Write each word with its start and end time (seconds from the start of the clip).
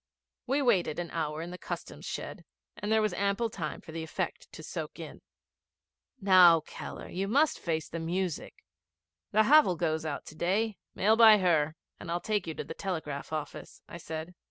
We 0.47 0.63
waited 0.63 0.97
an 0.97 1.11
hour 1.11 1.43
in 1.43 1.51
the 1.51 1.59
Customs 1.59 2.07
shed, 2.07 2.43
and 2.75 2.91
there 2.91 3.03
was 3.03 3.13
ample 3.13 3.51
time 3.51 3.81
for 3.81 3.91
the 3.91 4.01
effect 4.01 4.51
to 4.51 4.63
soak 4.63 4.97
in. 4.97 5.21
'Now, 6.19 6.61
Keller, 6.61 7.07
you 7.07 7.31
face 7.47 7.87
the 7.87 7.99
music. 7.99 8.65
The 9.31 9.43
Havel 9.43 9.75
goes 9.75 10.03
out 10.03 10.25
to 10.25 10.35
day. 10.35 10.77
Mail 10.95 11.15
by 11.15 11.37
her, 11.37 11.75
and 11.99 12.09
I'll 12.09 12.19
take 12.19 12.47
you 12.47 12.55
to 12.55 12.63
the 12.63 12.73
telegraph 12.73 13.31
office,' 13.31 13.83
I 13.87 13.97
said. 13.99 14.33